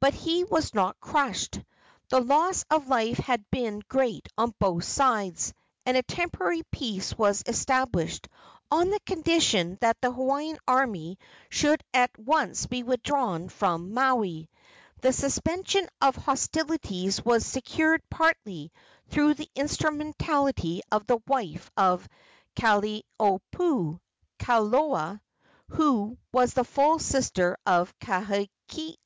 [0.00, 1.60] But he was not crushed.
[2.08, 5.54] The loss of life had been great on both sides,
[5.86, 8.26] and a temporary peace was established
[8.68, 14.50] on the condition that the Hawaiian army should at once be withdrawn from Maui.
[15.02, 18.72] The suspension of hostilities was secured partly
[19.08, 22.08] through the instrumentality of the wife of
[22.56, 24.00] Kalaniopuu,
[24.40, 25.20] Kalola,
[25.68, 28.96] who was the full sister of Kahekili.